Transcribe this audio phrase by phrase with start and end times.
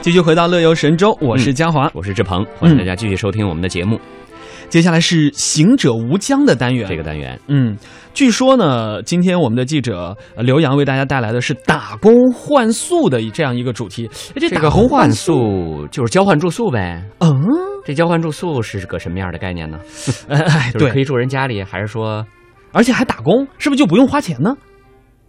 [0.00, 4.00] 继续回到乐游神州，我是嘉华，我是志鹏，欢迎大家继续收听我们的节目。
[4.68, 7.76] 接下来是行者无疆的单元，这个单元，嗯，
[8.14, 14.08] 据说呢，今天我们的记者刘洋为大家带来的是打工换宿的这样一个主题。
[14.34, 17.02] 这打工换宿就是交换住宿呗？
[17.18, 17.32] 嗯，
[17.84, 19.78] 这交换住宿是个什么样的概念呢？
[20.28, 22.26] 哎，对，可以住人家里，还是说，
[22.72, 24.56] 而且还打工，是不是就不用花钱呢？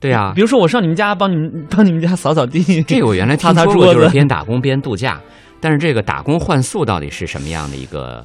[0.00, 5.20] 对呀，比如说我上你们家帮你们帮你们家扫扫地，这个我原来听说过，就是边打工边度假。
[5.60, 8.24] 但是这个打工换宿到底是什么样的一个？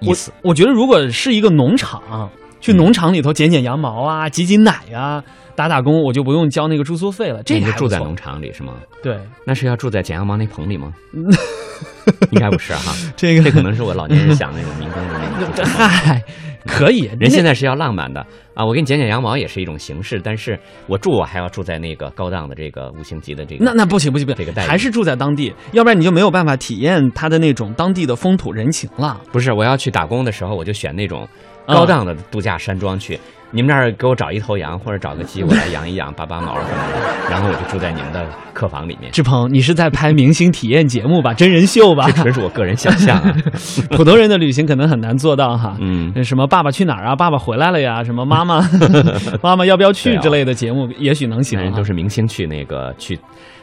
[0.00, 5.22] 意思，我觉得如果是一个农场，去农场里头剪剪羊毛啊，挤挤奶啊，
[5.54, 7.42] 打打工，我就不用交那个住宿费了。
[7.42, 8.72] 这个住在农场里是吗？
[9.02, 10.92] 对，那是要住在剪羊毛那棚里吗？
[12.30, 15.64] 应该不是哈，这个这可能是我老年人想那种民工的那种。
[15.68, 16.20] 嗨，
[16.66, 18.64] 可以，人现在是要浪漫的啊！
[18.64, 23.64] 我给你剪剪羊毛也是一种形式，但是我住我还要住在那个高档的这个五星级的这个。
[23.64, 29.20] 那那不行不行不行，这个还是住在当地，要不然你就没有办法体验他的那种当地的风土人情了。
[29.32, 31.26] 不是，我要去打工的时候，我就选那种
[31.66, 33.18] 高档的度假山庄去。
[33.54, 39.12] 你们那儿给我找一头羊或者找个鸡，我来养一养，拔拔毛什么的，然后我就住在你们的客房里面。
[39.12, 41.34] 志鹏，你是在拍明星体验节目吧？
[41.34, 42.06] 真人秀吧？
[42.06, 43.36] 这纯属我个人想象啊，
[43.94, 45.76] 普通人的旅行可能很难做到哈。
[45.80, 47.14] 嗯，什么爸爸去哪儿啊？
[47.14, 48.02] 爸爸回来了呀？
[48.02, 48.66] 什么妈妈
[49.42, 51.60] 妈妈要不要去之类的节目，也许能行。
[51.60, 53.18] 人都是明星去那个去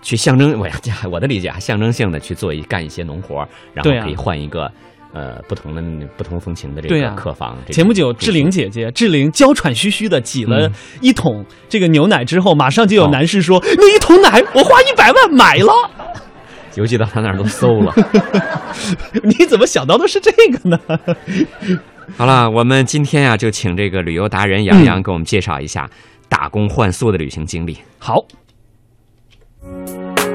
[0.00, 0.68] 去象征，我
[1.10, 4.70] 我的理解啊，象征性的去做一干一些农活，然后可以换一个。
[5.12, 5.82] 呃，不同的
[6.16, 7.56] 不同风情的这个客房。
[7.68, 15.72] 前不久，志玲姐姐，志玲娇喘吁吁的挤了一桶这个牛奶之后，马上就有男士说：“那一桶奶，我花一百万买了。”
[16.76, 17.92] 邮寄到他那儿都馊了。
[19.22, 20.80] 你怎么想到的是这个呢？
[22.16, 25.88] 好了，我们今天呀，就请这个旅游达人杨洋给我们介绍一下
[26.30, 27.76] 打工换宿的旅行经历。
[27.98, 28.24] 好。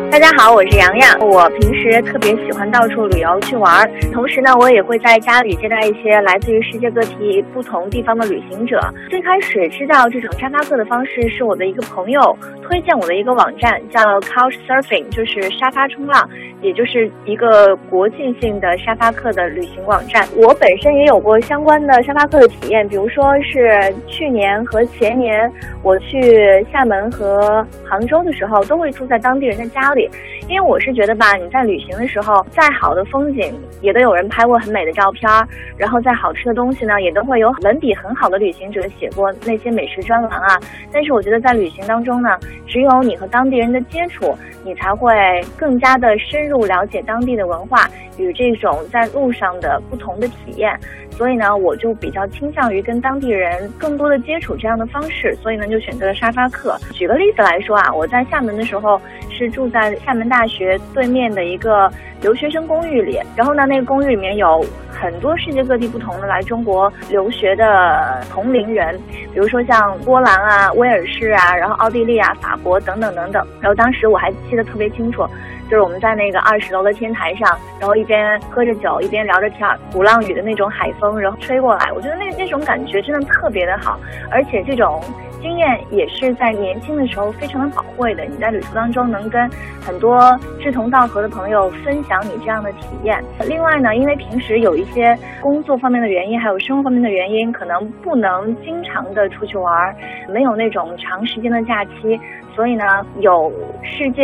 [0.10, 1.20] 大家好，我是洋洋。
[1.20, 8.80] 我平时特别喜欢到处旅游去玩儿，同时呢，我也会在家里接待一些来自于世界各地不同地方的旅行者。
[9.10, 16.28] 最开始知道这种沙发客的方式，是我的一个朋友推荐我的一个网站，叫 Couch Surfing，就是沙发冲浪，
[16.62, 20.26] 也就是一个国际性的沙发客的旅行网站。
[20.38, 25.52] 我本身也有过相关的沙发客的体验，比如说是去年和前年
[25.84, 30.07] 我去厦门和杭州的时候，都会住在当地人的家里。
[30.48, 35.48] 因为我是觉得吧，你在旅行的时候，再好的风景也都有人拍过很美的照片儿，
[35.78, 40.60] 然后再好吃的东西呢，也都会有文笔很好的旅行者写过那些美食专栏啊。
[40.92, 45.14] 但是我觉得在旅行当中呢，只有你和当地人的接触，你才会
[45.58, 50.80] 更加的深入了解当地的文化与这种在路上的不同的体验。
[51.18, 56.78] 所以呢，我就比较倾向于跟当地人更多的接触这样的方式，所以呢，就选择了沙发客。
[56.94, 61.92] 举个例子来说啊，我在厦门的时候是住在厦门大学对面的一个
[62.22, 69.00] 留学生公寓里，然后呢，那个公寓里面有很多世界各地不同的来中国留学的同龄人，
[69.34, 73.46] 比如说像波兰啊、威尔士啊，然后奥地利啊、法国等等等等。
[73.60, 75.28] 然后当时我还记得特别清楚。
[75.70, 84.00] 就是我们在那个二十楼的天台上，然后一边喝着酒，一边聊着天儿，鼓浪屿的那种海风，然后吹过来，我觉得那那种感觉真的特别的好，
[84.32, 85.02] 而且这种
[85.42, 88.26] 经验也是在年轻的时候非常的宝贵的。
[88.26, 89.50] 你在旅途当中能跟
[89.82, 93.24] 很多志同道合的朋友分享你这样的体验。
[93.48, 99.96] 另外呢，因为平时有一些工作方面的原因，还有生活方面的原因，可能不能经常的出去玩，
[100.30, 102.20] 没有那种长时间的假期。
[102.56, 104.24] 所以呢，有世界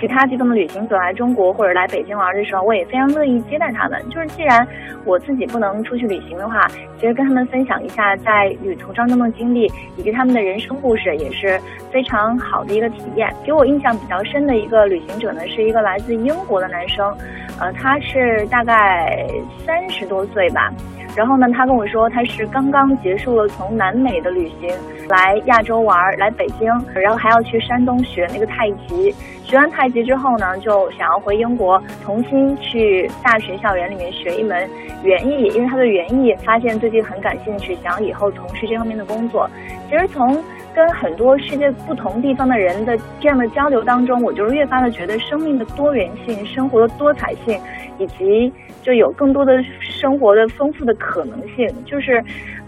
[0.00, 4.02] 其他地方的旅行者来中国或者来北京玩的时候，我也非常乐意接待他们。
[4.08, 4.66] 就是既然
[5.04, 6.66] 我自己不能出去旅行的话，
[6.98, 11.60] 其实跟他们分享一下在旅途当中的经历以及他们的人人生故事，也是
[11.90, 13.28] 非常好的一个体验。
[13.44, 17.12] 给我印象比较深的一个旅行者呢，是一个来自英国的男生，
[17.58, 19.26] 呃，他是大概
[19.66, 20.72] 三十多岁吧。
[21.16, 24.68] 然后呢，他跟我说他是刚刚结束了从南美的旅行，
[25.08, 29.14] 来亚洲玩，来北京，然后还要去山东学那个太极。
[29.44, 34.68] 学完太极之后呢，就想要回英国，重新去大学校园里面学一门
[35.02, 39.48] 园艺，因为他对园艺发现最近很感兴趣，想要以后从事这方面的工作。
[39.88, 40.42] 其实从
[40.74, 47.60] 跟很多世界不同地方的人的这样的交流当中，我就是越发的觉得生命的多元性、生活的多彩性，
[47.98, 48.52] 以及
[48.82, 52.22] 就有更多的生活的丰富的可能性，就是。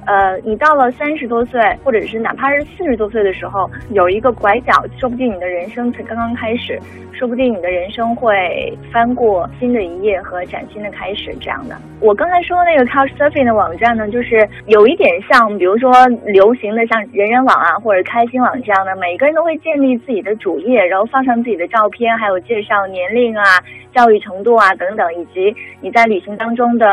[0.07, 6.81] 呃，你到了三十多岁，或者是哪怕是四十多岁的时候，有一个拐角，说不定你的人生才刚刚开始，
[7.13, 11.77] 说不定你的人生会翻过新的一页和崭新的开始这样的。
[12.01, 15.91] 我刚才说那个 Couchsurfing 的网站呢，就是有一点像，比如说
[16.25, 23.43] 流行的像人人网啊，或者开心网这样的，每个人都会建立自己的主页，然后放上自己的照片，还有介绍年龄啊、
[23.93, 26.87] 教育程度啊等等，以及你在旅行当中的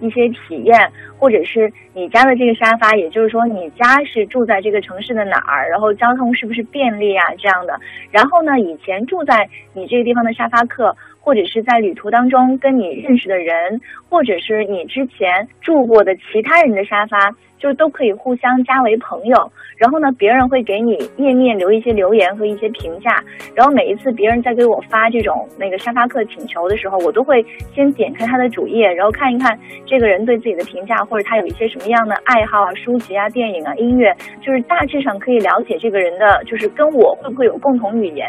[0.00, 0.78] 一些体验。
[1.20, 7.78] 或者是你家的这个沙发，也就是说你家是住在这个城市的哪儿，然后交通是不是便利啊这样的。
[8.10, 10.96] 然后呢，以前住在你这个地方的沙发客，
[11.30, 17.32] 或者是在旅途当中跟你认识的人，或者是你之前住过的其他人的沙发。
[17.60, 19.36] 就是都可以互相加为朋友，
[19.76, 23.22] 然后呢，别人会给你页面留一些留言和一些评价，
[23.54, 27.44] 然后每一次别人在给我发这种那个沙发客请求的时候，我都会
[27.74, 34.10] 先点开他的主页，然后看一看这个人对自己的评价，或者他有一些什么样的爱好啊，书籍啊、电影啊、音乐，
[34.40, 38.26] 就是大致上可以了解这个人的，就是跟我会不会有共同语言，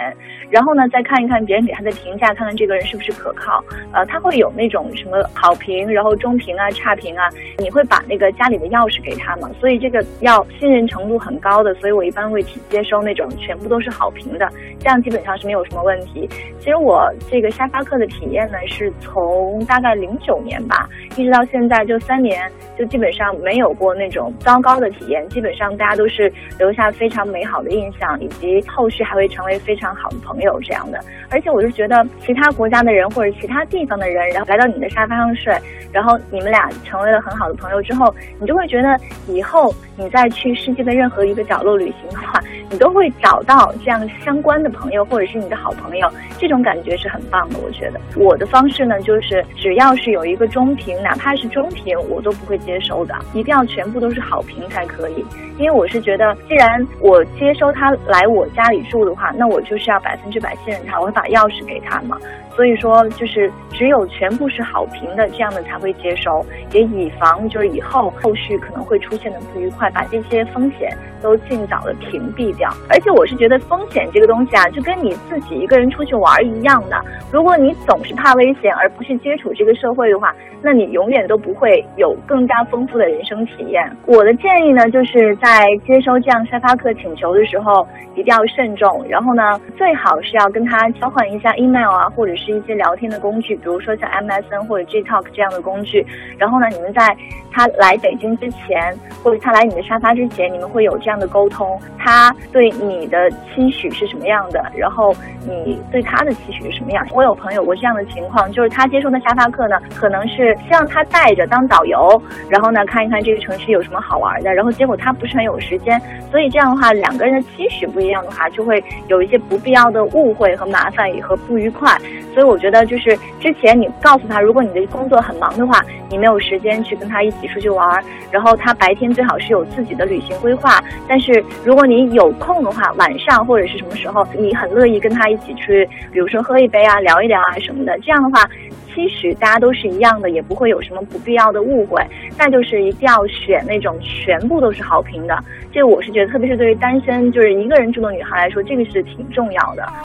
[0.49, 9.15] 然后呢，再看一看别人给他的评价，看看这个人是不是可靠，呃，他会有那种什么好评，然后中评啊、差评啊，你会把那个家里的钥匙给。
[9.21, 12.41] 他嘛，所以这个要信任程度很高的，所以我一般会
[12.71, 14.49] 接收那种全部都是好评的，
[14.79, 16.27] 这样基本上是没有什么问题。
[16.57, 30.99] 其实我这个沙发客的体验呢，是从大概零九年吧，一直到现在就三年，就基本上没有过那种糟糕的体验，基本上大家都是留下非常美好的印象，以及后续还会成为非常好的朋友这样的。
[31.29, 35.55] 而且我就觉得其他国家的人或者其他地方的人，然后来到你的沙发上睡，
[35.91, 38.97] 然后你们俩成为了很好的朋友之后，你就会觉得。
[39.27, 47.55] 以后你再去世界的任何一个角落旅行的话，你都会找到这样相关的朋友，或者是你的好朋友，这种感觉是很棒的。
[47.59, 55.25] 我觉得我的方式呢，就是只要是有一个中评，哪怕是中评，我都不会接收的，一定要全部都是好评才可以。
[55.57, 62.17] 因为我是觉得，既然我接收他来我家里住的话，那我就是要百分之百信任他，我会把钥匙给他嘛。
[62.55, 70.89] 所以说，就是只有全部是好评的这样的才会接收，也以防就是以后后续可能会出现的不愉快，把这些风险
[71.21, 72.69] 都尽早的屏蔽掉。
[72.89, 77.01] 而且我是觉得风险这个东西啊，就跟你自己一个人出去玩一样的。
[77.31, 83.89] 如果你总是怕危险而不去接触这个社会的话，那你永远都不会有更加丰富的人生体验。
[84.05, 92.50] 我的建议呢，就是在接收这样沙发客请求的时候一定要慎重，然后呢，最好是要跟他交换一下 email 啊，或者是。
[92.57, 96.05] 一些聊天的工具，比如说像 MSN 或者 G Talk 这样的工具。
[96.37, 97.15] 然后呢，你们在
[97.51, 101.79] 他来北京之前，或者他来你的沙发之前，你们会有这样的沟通。
[101.97, 104.63] 他对你的期许是什么样的？
[104.75, 105.13] 然后
[105.45, 107.05] 你对他的期许是什么样？
[107.11, 114.53] 我有朋友过这样的情况，就是他接受的沙发客呢，可能是希望他带着当导游，然后呢看一看这个城市有什么好玩的。
[114.53, 116.01] 然后结果他不是很有时间，
[116.31, 121.95] 所以这样的话，两个人的期许不一样的话，就会有一些不必要的误会和麻烦也和不愉快。
[122.33, 130.83] 所以我觉得，就是之前你告诉他，如果你的工作很忙的话，你没有时间去跟他一起出去玩儿，然后他白天最好是有自己的旅行规划。
[131.07, 137.97] 但是如果你有空的话，晚上或者是什么时候，你很乐意跟他一起去，比如说喝一杯啊，聊一聊啊什么的。
[137.99, 138.49] 这样的话，
[138.93, 142.01] 其实大家都是一样的，也不会有什么不必要的误会。
[142.37, 145.37] 那就是一定要选那种全部都是好评的。
[145.71, 149.83] 这个我是觉得，特别是对于单身就是一个人住的女孩来说，这个是挺重要的。